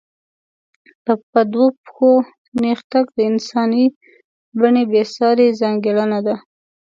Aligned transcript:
په 1.33 1.41
دوو 1.51 1.65
پښو 1.83 2.11
نېغ 2.61 2.79
تګ 2.91 3.05
د 3.17 3.19
انساني 3.31 3.85
بڼې 4.59 4.83
بېسارې 4.91 5.47
ځانګړنه 5.61 6.19
ده. 6.27 6.35